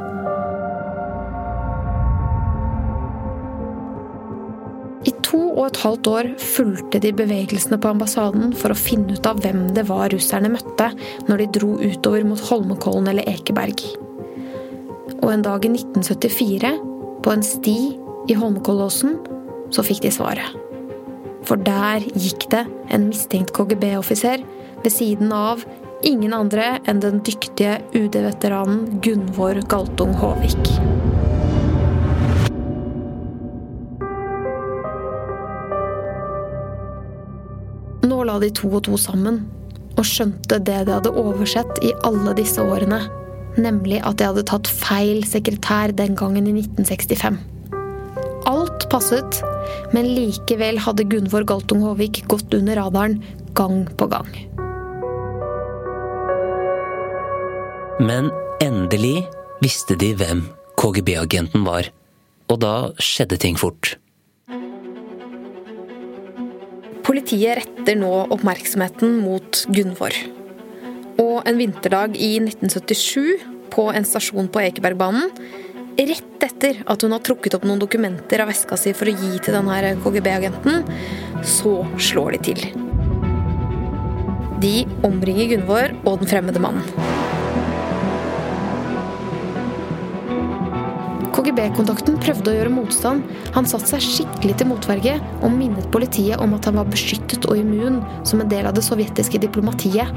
Og 5.61 5.67
et 5.69 5.81
halvt 5.83 6.09
år 6.09 6.29
fulgte 6.41 7.01
de 7.05 7.11
bevegelsene 7.13 7.77
på 7.81 7.91
ambassaden 7.93 8.55
for 8.57 8.73
å 8.73 8.79
finne 8.79 9.17
ut 9.19 9.27
av 9.29 9.43
hvem 9.45 9.67
det 9.77 9.85
var 9.91 10.09
russerne 10.13 10.49
møtte 10.53 10.89
når 11.29 11.43
de 11.43 11.49
dro 11.59 11.75
utover 11.83 12.25
mot 12.25 12.41
Holmenkollen 12.49 13.11
eller 13.13 13.29
Ekeberg. 13.29 13.85
Og 15.21 15.29
en 15.35 15.45
dag 15.45 15.67
i 15.67 15.73
1974 15.75 16.73
på 17.21 17.35
en 17.35 17.45
sti 17.45 17.77
i 18.31 18.39
Holmenkollåsen, 18.39 19.19
så 19.71 19.85
fikk 19.85 20.01
de 20.07 20.15
svaret. 20.15 20.57
For 21.45 21.61
der 21.61 22.05
gikk 22.15 22.49
det 22.53 22.65
en 22.93 23.09
mistenkt 23.11 23.53
KGB-offiser 23.57 24.45
ved 24.81 24.93
siden 24.95 25.33
av 25.37 25.67
ingen 26.07 26.33
andre 26.37 26.79
enn 26.89 27.05
den 27.05 27.21
dyktige 27.27 27.79
UD-veteranen 27.93 29.01
Gunvor 29.05 29.61
Galtung 29.69 30.17
Håvik. 30.21 31.00
De 38.43 38.53
to 38.55 38.71
og 38.73 38.85
to 38.89 38.99
sammen 39.01 39.43
og 39.99 40.05
skjønte 40.07 40.61
det 40.63 40.85
de 40.89 40.95
hadde 40.97 41.15
oversett 41.19 41.81
i 41.85 41.95
alle 42.07 42.35
disse 42.39 42.63
årene 42.63 43.03
nemlig 43.59 44.01
at 44.07 44.19
de 44.21 44.29
hadde 44.29 44.45
tatt 44.49 44.69
feil 44.71 45.25
sekretær 45.27 45.95
den 45.97 46.17
gangen 46.19 46.47
i 46.47 46.55
1965. 46.63 47.39
Alt 48.51 48.87
passet, 48.93 49.41
men 49.95 50.09
likevel 50.09 50.81
hadde 50.83 51.07
Gunvor 51.11 51.45
Galtung 51.49 51.85
Håvik 51.85 52.25
gått 52.31 52.55
under 52.57 52.79
radaren 52.81 53.21
gang 53.59 53.85
på 53.99 54.09
gang. 54.11 54.31
Men 58.01 58.31
endelig 58.65 59.27
visste 59.61 59.97
de 60.01 60.15
hvem 60.17 60.47
KGB-agenten 60.81 61.67
var, 61.67 61.91
og 62.49 62.63
da 62.63 62.75
skjedde 63.03 63.37
ting 63.41 63.59
fort. 63.61 63.99
Politiet 67.21 67.59
retter 67.59 67.99
nå 68.01 68.11
oppmerksomheten 68.33 69.19
mot 69.21 69.59
Gunvor. 69.69 70.15
Og 71.21 71.43
en 71.45 71.59
vinterdag 71.61 72.15
i 72.17 72.31
1977, 72.41 73.43
på 73.69 73.85
en 73.93 74.07
stasjon 74.09 74.49
på 74.49 74.63
Ekebergbanen, 74.63 75.29
rett 75.99 76.47
etter 76.47 76.81
at 76.89 77.05
hun 77.05 77.13
har 77.13 77.21
trukket 77.21 77.59
opp 77.59 77.67
noen 77.69 77.83
dokumenter 77.83 78.41
av 78.41 78.49
veska 78.49 78.79
si 78.81 78.95
for 78.97 79.13
å 79.13 79.15
gi 79.21 79.35
til 79.37 79.59
denne 79.59 79.93
KGB-agenten, 80.01 80.89
så 81.45 81.75
slår 82.01 82.39
de 82.39 82.43
til. 82.49 82.65
De 84.65 84.75
omringer 85.05 85.53
Gunvor 85.53 85.93
og 86.07 86.25
den 86.25 86.33
fremmede 86.33 86.65
mannen. 86.65 86.89
KGB-kontakten 91.41 92.19
prøvde 92.21 92.53
å 92.53 92.57
gjøre 92.59 92.73
motstand. 92.75 93.25
Han 93.55 93.69
satte 93.69 93.89
seg 93.95 94.05
skikkelig 94.05 94.59
til 94.61 94.69
motverge 94.69 95.15
og 95.41 95.55
minnet 95.55 95.89
politiet 95.95 96.41
om 96.43 96.53
at 96.57 96.67
han 96.69 96.77
var 96.77 96.91
beskyttet 96.91 97.47
og 97.49 97.57
immun 97.57 98.01
som 98.29 98.43
en 98.43 98.51
del 98.51 98.69
av 98.69 98.77
det 98.77 98.85
sovjetiske 98.85 99.41
diplomatiet. 99.41 100.13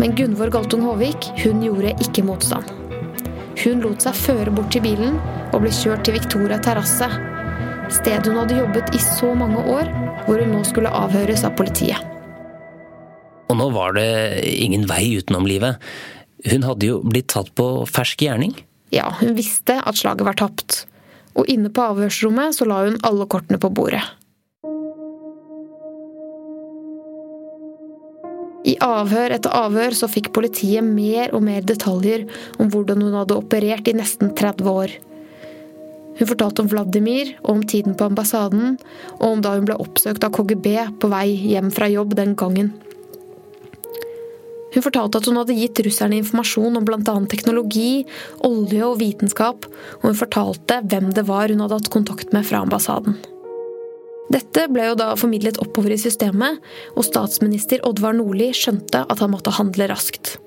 Men 0.00 0.16
Gunvor 0.18 0.50
Galtung 0.50 0.82
Håvik 0.88 1.28
hun 1.44 1.62
gjorde 1.62 1.94
ikke 2.02 2.24
motstand. 2.26 2.66
Hun 3.62 3.84
lot 3.84 4.02
seg 4.02 4.18
føre 4.18 4.54
bort 4.54 4.72
til 4.74 4.82
bilen 4.82 5.20
og 5.52 5.62
ble 5.62 5.70
kjørt 5.76 6.02
til 6.08 6.16
Victoria 6.16 6.58
terrasse. 6.64 7.06
Stedet 7.92 8.26
hun 8.26 8.40
hadde 8.40 8.58
jobbet 8.58 8.90
i 8.96 9.02
så 9.04 9.30
mange 9.38 9.62
år, 9.62 9.92
hvor 10.26 10.40
hun 10.42 10.56
nå 10.56 10.64
skulle 10.66 10.90
avhøres 10.90 11.44
av 11.46 11.54
politiet. 11.58 12.00
Og 13.52 13.58
nå 13.60 13.68
var 13.76 13.94
det 13.94 14.08
ingen 14.56 14.88
vei 14.90 15.04
utenom 15.20 15.46
livet. 15.46 15.78
Hun 16.48 16.66
hadde 16.66 16.88
jo 16.88 17.00
blitt 17.04 17.30
tatt 17.30 17.52
på 17.54 17.68
fersk 17.86 18.24
gjerning. 18.26 18.56
Ja, 18.92 19.08
hun 19.20 19.36
visste 19.38 19.78
at 19.80 19.96
slaget 19.96 20.26
var 20.26 20.36
tapt. 20.36 20.82
Og 21.32 21.48
inne 21.48 21.70
på 21.72 21.84
avhørsrommet 21.94 22.58
så 22.58 22.68
la 22.68 22.82
hun 22.84 23.00
alle 23.08 23.24
kortene 23.30 23.60
på 23.60 23.72
bordet. 23.72 24.02
I 28.62 28.76
avhør 28.84 29.32
etter 29.34 29.54
avhør 29.58 29.96
så 29.96 30.06
fikk 30.10 30.30
politiet 30.36 30.86
mer 30.86 31.32
og 31.34 31.42
mer 31.42 31.64
detaljer 31.66 32.28
om 32.62 32.68
hvordan 32.70 33.00
hun 33.02 33.16
hadde 33.18 33.38
operert 33.40 33.88
i 33.90 33.96
nesten 33.96 34.30
30 34.38 34.70
år. 34.70 34.94
Hun 36.18 36.28
fortalte 36.28 36.62
om 36.62 36.68
Vladimir 36.70 37.32
og 37.40 37.56
om 37.56 37.64
tiden 37.66 37.96
på 37.98 38.06
ambassaden, 38.06 38.76
og 39.18 39.26
om 39.32 39.42
da 39.42 39.56
hun 39.56 39.66
ble 39.66 39.80
oppsøkt 39.82 40.22
av 40.22 40.34
KGB 40.36 40.68
på 41.02 41.10
vei 41.10 41.26
hjem 41.32 41.72
fra 41.74 41.88
jobb 41.90 42.14
den 42.18 42.36
gangen. 42.38 42.74
Hun 44.72 44.84
fortalte 44.84 45.20
at 45.20 45.28
hun 45.28 45.36
hadde 45.40 45.56
gitt 45.56 45.82
russerne 45.84 46.16
informasjon 46.20 46.78
om 46.78 46.86
bl.a. 46.86 47.16
teknologi, 47.28 48.04
olje 48.46 48.86
og 48.86 48.98
vitenskap, 49.02 49.68
og 50.00 50.06
hun 50.08 50.18
fortalte 50.18 50.80
hvem 50.88 51.10
det 51.16 51.26
var 51.28 51.52
hun 51.52 51.60
hadde 51.64 51.80
hatt 51.80 51.92
kontakt 51.92 52.32
med 52.32 52.46
fra 52.48 52.62
ambassaden. 52.64 53.18
Dette 54.32 54.64
ble 54.72 54.86
jo 54.88 54.96
da 54.96 55.10
formidlet 55.18 55.60
oppover 55.60 55.92
i 55.92 56.00
systemet, 56.00 56.62
og 56.96 57.04
statsminister 57.04 57.82
Oddvar 57.84 58.16
Nordli 58.16 58.48
skjønte 58.56 59.04
at 59.04 59.20
han 59.20 59.32
måtte 59.34 59.52
handle 59.58 59.90
raskt. 59.92 60.38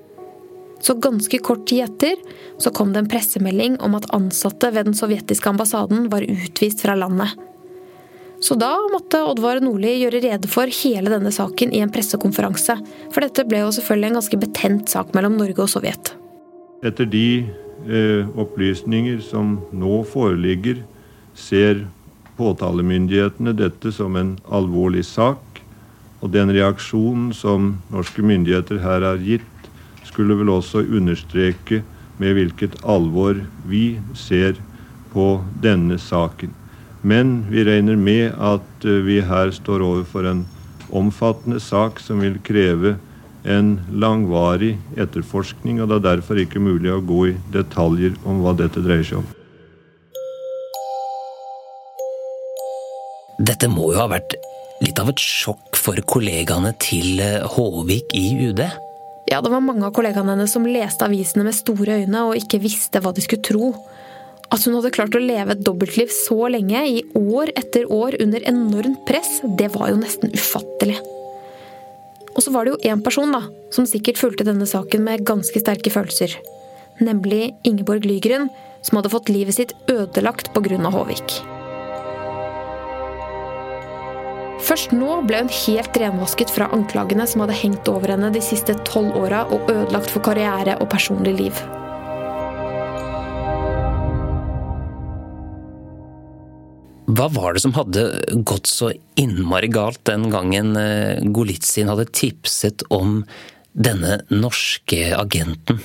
Så 0.82 0.96
ganske 1.02 1.38
kort 1.44 1.64
tid 1.70 1.86
etter 1.86 2.18
så 2.62 2.72
kom 2.74 2.92
det 2.92 3.04
en 3.04 3.10
pressemelding 3.10 3.78
om 3.84 3.94
at 3.98 4.08
ansatte 4.16 4.72
ved 4.74 4.90
den 4.90 4.98
sovjetiske 4.98 5.52
ambassaden 5.52 6.10
var 6.12 6.26
utvist 6.26 6.82
fra 6.84 6.96
landet. 6.98 7.32
Så 8.40 8.54
da 8.60 8.74
måtte 8.92 9.22
Oddvar 9.24 9.62
Nordli 9.64 9.94
gjøre 10.02 10.20
rede 10.24 10.48
for 10.50 10.68
hele 10.82 11.12
denne 11.12 11.32
saken 11.32 11.72
i 11.72 11.80
en 11.84 11.92
pressekonferanse. 11.92 12.76
For 13.14 13.24
dette 13.24 13.46
ble 13.48 13.62
jo 13.62 13.72
selvfølgelig 13.72 14.10
en 14.10 14.18
ganske 14.20 14.40
betent 14.42 14.92
sak 14.92 15.14
mellom 15.16 15.38
Norge 15.40 15.64
og 15.64 15.70
Sovjet. 15.72 16.12
Etter 16.84 17.08
de 17.08 17.28
eh, 17.88 18.28
opplysninger 18.36 19.22
som 19.24 19.56
nå 19.72 20.02
foreligger, 20.12 20.82
ser 21.36 21.86
påtalemyndighetene 22.36 23.52
dette 23.56 23.92
som 23.92 24.16
en 24.20 24.36
alvorlig 24.52 25.04
sak. 25.08 25.40
Og 26.20 26.32
den 26.32 26.52
reaksjonen 26.52 27.32
som 27.36 27.74
norske 27.92 28.24
myndigheter 28.24 28.80
her 28.84 29.04
har 29.04 29.20
gitt, 29.24 29.48
skulle 30.06 30.36
vel 30.38 30.52
også 30.52 30.84
understreke 30.84 31.82
med 32.20 32.36
hvilket 32.36 32.78
alvor 32.88 33.40
vi 33.68 33.98
ser 34.16 34.56
på 35.12 35.26
denne 35.64 35.98
saken. 36.00 36.52
Men 37.02 37.42
vi 37.50 37.64
regner 37.66 37.96
med 37.96 38.32
at 38.38 38.86
eh, 38.86 39.02
vi 39.06 39.20
her 39.24 39.52
står 39.54 39.84
overfor 39.84 40.28
en 40.30 40.46
omfattende 40.94 41.60
sak 41.60 42.00
som 42.00 42.22
vil 42.22 42.38
kreve 42.46 42.96
en 43.46 43.76
langvarig 43.92 44.74
etterforskning, 44.98 45.80
og 45.80 45.90
det 45.90 46.00
er 46.00 46.06
derfor 46.16 46.40
ikke 46.40 46.62
mulig 46.62 46.90
å 46.90 47.02
gå 47.04 47.20
i 47.30 47.36
detaljer 47.54 48.16
om 48.26 48.42
hva 48.42 48.56
dette 48.58 48.82
dreier 48.82 49.06
seg 49.06 49.22
om. 49.22 49.28
Dette 53.46 53.68
må 53.68 53.92
jo 53.92 54.00
ha 54.00 54.08
vært 54.08 54.38
litt 54.80 54.98
av 55.00 55.10
et 55.12 55.20
sjokk 55.20 55.76
for 55.78 56.00
kollegaene 56.08 56.72
til 56.82 57.20
eh, 57.22 57.44
Håvik 57.56 58.16
i 58.16 58.26
UD? 58.48 58.64
Ja, 59.26 59.40
det 59.42 59.50
var 59.50 59.62
mange 59.64 59.86
av 59.86 59.94
kollegaene 59.94 60.36
hennes 60.36 60.52
som 60.54 60.66
leste 60.68 61.06
avisene 61.06 61.44
med 61.46 61.56
store 61.56 62.00
øyne 62.02 62.26
og 62.28 62.38
ikke 62.38 62.60
visste 62.62 63.02
hva 63.02 63.12
de 63.14 63.24
skulle 63.24 63.44
tro. 63.46 63.72
At 64.54 64.62
hun 64.62 64.76
hadde 64.78 64.92
klart 64.94 65.16
å 65.18 65.22
leve 65.22 65.56
et 65.56 65.64
dobbeltliv 65.66 66.12
så 66.14 66.46
lenge, 66.52 66.82
i 66.86 67.02
år 67.18 67.50
etter 67.58 67.88
år 67.92 68.18
under 68.22 68.44
enormt 68.46 69.02
press, 69.08 69.40
det 69.58 69.72
var 69.74 69.90
jo 69.90 70.00
nesten 70.00 70.34
ufattelig. 70.34 71.00
Og 72.36 72.44
så 72.44 72.52
var 72.52 72.66
det 72.66 72.74
jo 72.74 72.92
én 72.92 73.02
person 73.02 73.32
da, 73.32 73.42
som 73.74 73.88
sikkert 73.88 74.20
fulgte 74.20 74.46
denne 74.46 74.68
saken 74.68 75.02
med 75.06 75.24
ganske 75.26 75.60
sterke 75.62 75.90
følelser. 75.90 76.36
Nemlig 77.00 77.56
Ingeborg 77.66 78.06
Lygren, 78.06 78.50
som 78.86 79.00
hadde 79.00 79.10
fått 79.12 79.32
livet 79.32 79.56
sitt 79.56 79.74
ødelagt 79.90 80.52
pga. 80.54 80.78
Håvik. 80.94 81.40
Først 84.66 84.92
nå 84.96 85.20
ble 85.28 85.42
hun 85.44 85.50
helt 85.52 85.98
renvasket 86.00 86.52
fra 86.52 86.68
anklagene 86.74 87.26
som 87.28 87.44
hadde 87.44 87.58
hengt 87.58 87.88
over 87.92 88.14
henne 88.14 88.32
de 88.34 88.42
siste 88.44 88.74
tolv 88.88 89.16
åra 89.18 89.44
og 89.50 89.70
ødelagt 89.72 90.12
for 90.12 90.24
karriere 90.26 90.78
og 90.80 90.90
personlig 90.92 91.36
liv. 91.40 91.66
Hva 97.06 97.28
var 97.30 97.54
det 97.54 97.62
som 97.62 97.74
hadde 97.76 98.02
gått 98.46 98.66
så 98.66 98.90
innmari 99.20 99.68
galt 99.70 100.02
den 100.08 100.26
gangen 100.32 100.74
Golitsin 101.34 101.90
hadde 101.92 102.08
tipset 102.10 102.82
om 102.90 103.20
denne 103.76 104.24
norske 104.32 105.12
agenten? 105.14 105.78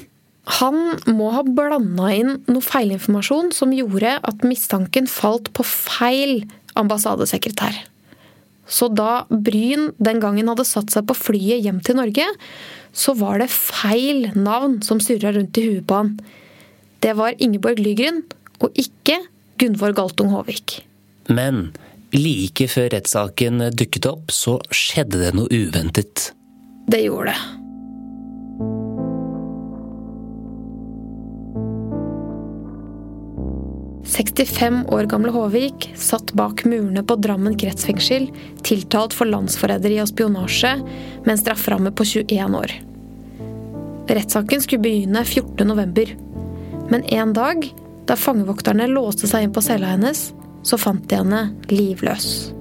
Han 0.57 0.97
må 1.05 1.29
ha 1.35 1.43
blanda 1.45 2.09
inn 2.15 2.39
noe 2.49 2.65
feilinformasjon 2.65 3.51
som 3.53 3.75
gjorde 3.75 4.17
at 4.17 4.43
mistanken 4.47 5.05
falt 5.09 5.51
på 5.53 5.65
feil 5.67 6.41
ambassadesekretær. 6.79 7.77
Så 8.71 8.87
da 8.89 9.25
Bryn 9.29 9.91
den 9.99 10.21
gangen 10.23 10.49
hadde 10.49 10.65
satt 10.67 10.93
seg 10.93 11.05
på 11.07 11.17
flyet 11.17 11.61
hjem 11.65 11.81
til 11.85 11.99
Norge, 11.99 12.27
så 12.91 13.13
var 13.19 13.41
det 13.41 13.51
feil 13.51 14.29
navn 14.35 14.79
som 14.85 15.01
surra 15.03 15.33
rundt 15.35 15.59
i 15.59 15.67
huet 15.67 15.87
på 15.87 16.01
han. 16.01 16.15
Det 17.03 17.13
var 17.19 17.37
Ingeborg 17.37 17.81
Lygren, 17.81 18.23
og 18.61 18.73
ikke 18.79 19.19
Gunvor 19.61 19.93
Galtung 19.97 20.31
Håvik. 20.33 20.81
Men 21.31 21.71
like 22.11 22.67
før 22.67 22.89
rettssaken 22.91 23.63
dukket 23.77 24.07
opp, 24.09 24.31
så 24.35 24.57
skjedde 24.73 25.21
det 25.21 25.33
noe 25.37 25.47
uventet. 25.47 26.31
Det 26.91 27.05
gjorde 27.05 27.31
det. 27.31 27.41
«65 34.11 34.89
år 34.91 35.07
gamle 35.07 35.31
Håvik 35.31 35.85
satt 35.95 36.33
bak 36.35 36.65
murene 36.67 36.99
på 37.07 37.15
Drammen 37.23 37.55
kretsfengsel, 37.57 38.27
tiltalt 38.65 39.15
for 39.15 39.29
landsforræderi 39.29 40.01
og 40.03 40.09
spionasje, 40.11 40.73
med 41.23 41.31
en 41.31 41.39
strafferamme 41.39 41.93
på 41.95 42.05
21 42.09 42.57
år. 42.59 42.73
Rettssaken 44.11 44.65
skulle 44.65 44.83
begynne 44.83 45.23
14.11. 45.23 46.11
Men 46.91 47.07
en 47.07 47.31
dag, 47.37 47.69
da 48.09 48.19
fangevokterne 48.19 48.89
låste 48.91 49.31
seg 49.31 49.47
inn 49.47 49.55
på 49.55 49.63
cella 49.63 49.93
hennes, 49.93 50.27
så 50.63 50.79
fant 50.81 51.07
de 51.09 51.21
henne 51.21 51.45
livløs. 51.71 52.51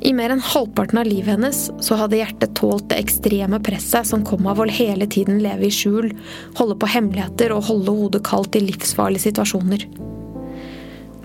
I 0.00 0.14
mer 0.16 0.32
enn 0.32 0.40
halvparten 0.40 0.98
av 1.02 1.08
livet 1.08 1.34
hennes 1.34 1.58
så 1.84 1.96
hadde 2.00 2.16
hjertet 2.16 2.54
tålt 2.56 2.86
det 2.88 3.02
ekstreme 3.02 3.60
presset 3.60 4.08
som 4.08 4.24
kom 4.24 4.46
av 4.48 4.62
å 4.62 4.68
hele 4.72 5.04
tiden 5.10 5.42
leve 5.44 5.68
i 5.68 5.74
skjul, 5.74 6.14
holde 6.56 6.78
på 6.80 6.88
hemmeligheter 6.88 7.52
og 7.52 7.66
holde 7.68 7.96
hodet 7.98 8.22
kaldt 8.24 8.56
i 8.56 8.64
livsfarlige 8.64 9.28
situasjoner. 9.28 9.84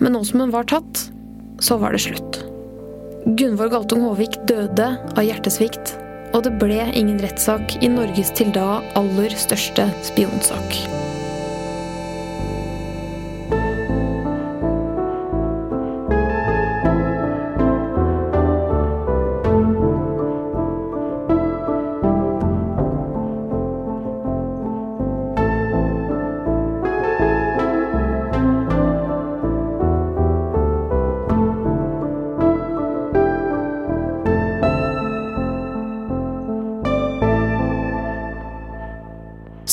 Men 0.03 0.17
nå 0.17 0.25
som 0.27 0.43
hun 0.43 0.51
var 0.51 0.67
tatt, 0.67 1.05
så 1.63 1.79
var 1.79 1.95
det 1.95 2.03
slutt. 2.03 2.41
Gunvor 3.39 3.71
Galtung 3.71 4.03
Håvik 4.05 4.35
døde 4.49 4.91
av 5.15 5.23
hjertesvikt, 5.23 5.95
og 6.35 6.43
det 6.43 6.57
ble 6.59 6.83
ingen 6.91 7.21
rettssak 7.23 7.79
i 7.79 7.89
Norges 7.89 8.35
til 8.35 8.51
da 8.53 8.83
aller 8.99 9.39
største 9.39 9.87
spionsak. 10.03 11.04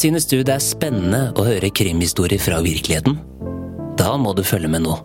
Synes 0.03 0.25
du 0.27 0.41
det 0.43 0.57
er 0.57 0.63
spennende 0.63 1.29
å 1.39 1.45
høre 1.47 1.69
krimhistorier 1.71 2.41
fra 2.43 2.57
virkeligheten? 2.65 3.21
Da 4.01 4.17
må 4.19 4.33
du 4.35 4.41
følge 4.43 4.71
med 4.73 4.83
nå. 4.83 4.97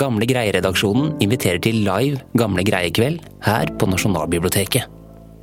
Gamle 0.00 0.24
Greie-redaksjonen 0.24 1.10
inviterer 1.20 1.60
til 1.60 1.82
live 1.84 2.22
Gamle 2.40 2.64
Greie-kveld 2.64 3.20
her 3.44 3.72
på 3.76 3.88
Nasjonalbiblioteket. 3.90 4.86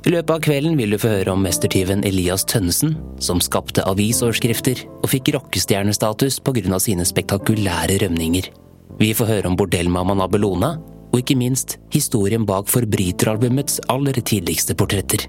I 0.02 0.14
løpet 0.16 0.32
av 0.34 0.40
kvelden 0.42 0.74
vil 0.80 0.96
du 0.96 0.98
få 0.98 1.12
høre 1.12 1.30
om 1.30 1.44
mestertyven 1.46 2.02
Elias 2.08 2.42
Tønnesen, 2.50 2.96
som 3.22 3.38
skapte 3.44 3.84
avisoverskrifter 3.86 4.82
og 4.98 5.06
fikk 5.12 5.30
rockestjernestatus 5.36 6.40
pga. 6.42 6.80
sine 6.82 7.06
spektakulære 7.06 8.00
rømninger. 8.02 8.50
Vi 8.98 9.12
får 9.14 9.30
høre 9.30 9.52
om 9.52 9.56
bordellmammaen 9.56 10.24
Abelona, 10.26 10.72
og 11.12 11.20
ikke 11.22 11.38
minst 11.38 11.78
historien 11.94 12.42
bak 12.44 12.66
forbryteralbumets 12.66 13.78
aller 13.88 14.18
tidligste 14.18 14.74
portretter. 14.74 15.28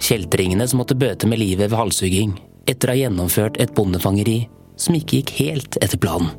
Kjeltringene 0.00 0.68
som 0.68 0.84
måtte 0.84 0.98
bøte 1.00 1.26
med 1.26 1.40
livet 1.40 1.70
ved 1.70 1.78
halshugging, 1.80 2.36
etter 2.70 2.90
å 2.90 2.94
ha 2.94 3.00
gjennomført 3.02 3.58
et 3.62 3.74
bondefangeri 3.76 4.44
som 4.80 4.96
ikke 4.96 5.20
gikk 5.20 5.34
helt 5.40 5.78
etter 5.82 6.00
planen. 6.00 6.32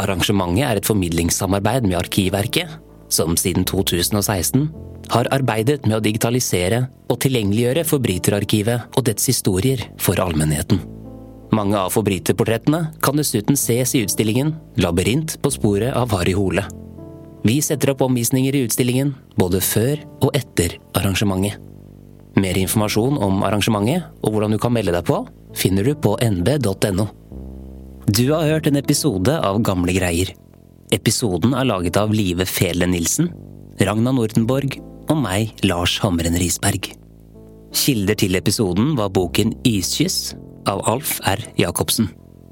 Arrangementet 0.00 0.64
er 0.64 0.78
et 0.78 0.86
formidlingssamarbeid 0.86 1.88
med 1.88 1.98
Arkivverket, 1.98 2.78
som 3.10 3.34
siden 3.36 3.66
2016 3.68 4.68
har 5.10 5.28
arbeidet 5.34 5.82
med 5.88 5.98
å 5.98 6.04
digitalisere 6.04 6.84
og 7.10 7.18
tilgjengeliggjøre 7.24 7.84
Forbryterarkivet 7.88 8.96
og 8.96 9.06
dets 9.08 9.26
historier 9.32 9.82
for 10.00 10.20
allmennheten. 10.22 10.80
Mange 11.50 11.74
av 11.74 11.90
forbryterportrettene 11.90 12.84
kan 13.02 13.18
dessuten 13.18 13.58
ses 13.58 13.96
i 13.98 14.04
utstillingen 14.04 14.54
Labyrint 14.78 15.34
på 15.42 15.50
sporet 15.50 15.96
av 15.98 16.14
Harry 16.14 16.36
Hole. 16.38 16.62
Vi 17.42 17.56
setter 17.64 17.90
opp 17.94 18.04
omvisninger 18.06 18.54
i 18.54 18.62
utstillingen 18.68 19.16
både 19.40 19.62
før 19.64 19.98
og 20.20 20.30
etter 20.38 20.78
arrangementet. 20.94 21.69
Mer 22.38 22.58
informasjon 22.60 23.18
om 23.18 23.42
arrangementet 23.46 24.06
og 24.22 24.34
hvordan 24.34 24.54
du 24.54 24.58
kan 24.62 24.74
melde 24.74 24.94
deg 24.94 25.06
på, 25.08 25.24
finner 25.56 25.86
du 25.86 25.96
på 25.98 26.14
nb.no. 26.22 27.08
Du 28.10 28.24
har 28.32 28.46
hørt 28.46 28.68
en 28.70 28.78
episode 28.78 29.34
av 29.34 29.58
Gamle 29.66 29.94
greier. 29.96 30.30
Episoden 30.94 31.54
er 31.54 31.68
laget 31.68 31.98
av 31.98 32.14
Live 32.14 32.46
Fele 32.50 32.86
Nilsen, 32.90 33.30
Ragna 33.82 34.12
Nordenborg 34.14 34.78
og 35.10 35.18
meg, 35.18 35.52
Lars 35.66 35.98
Hamren 36.02 36.38
Risberg. 36.38 36.92
Kilder 37.74 38.18
til 38.18 38.38
episoden 38.38 38.96
var 38.98 39.12
boken 39.14 39.54
Iskyss 39.66 40.34
av 40.70 40.82
Alf 40.90 41.18
R. 41.30 41.42
Jacobsen. 41.58 42.10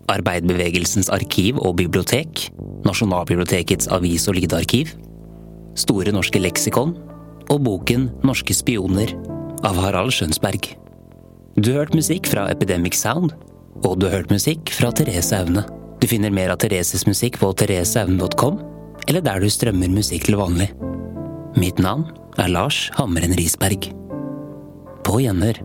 Arbeiderbevegelsens 0.08 1.10
arkiv 1.12 1.58
og 1.60 1.76
bibliotek, 1.80 2.48
Nasjonalbibliotekets 2.86 3.90
avis- 3.92 4.28
og 4.30 4.38
lydarkiv, 4.38 4.94
Store 5.78 6.10
norske 6.10 6.40
leksikon 6.42 6.96
og 7.52 7.60
boken 7.62 8.08
Norske 8.26 8.54
spioner 8.56 9.12
av 9.66 9.78
Harald 9.80 10.14
Skjønsberg. 10.14 10.70
Du 11.58 11.72
har 11.72 11.84
hørt 11.84 11.96
musikk 11.96 12.28
fra 12.30 12.46
Epidemic 12.52 12.98
Sound, 12.98 13.34
og 13.82 13.98
du 13.98 14.06
har 14.06 14.20
hørt 14.20 14.34
musikk 14.34 14.70
fra 14.74 14.92
Therese 14.94 15.34
Aune. 15.38 15.64
Du 15.98 16.06
finner 16.06 16.30
mer 16.34 16.52
av 16.54 16.60
Thereses 16.62 17.06
musikk 17.08 17.40
på 17.40 17.50
thereseaune.com, 17.58 18.60
eller 19.08 19.24
der 19.24 19.42
du 19.42 19.48
strømmer 19.50 19.90
musikk 19.90 20.28
til 20.28 20.38
vanlig. 20.38 20.68
Mitt 21.58 21.80
navn 21.82 22.06
er 22.38 22.52
Lars 22.52 22.84
Hammeren 22.98 23.34
Risberg. 23.38 23.90
På 25.06 25.18
gjenhør. 25.22 25.58